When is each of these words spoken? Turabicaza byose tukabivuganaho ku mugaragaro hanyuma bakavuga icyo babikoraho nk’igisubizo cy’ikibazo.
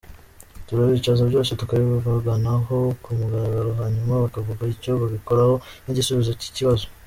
Turabicaza 0.67 1.23
byose 1.29 1.51
tukabivuganaho 1.59 2.77
ku 3.03 3.09
mugaragaro 3.19 3.69
hanyuma 3.81 4.21
bakavuga 4.23 4.61
icyo 4.75 4.91
babikoraho 5.01 5.55
nk’igisubizo 5.83 6.31
cy’ikibazo. 6.41 6.85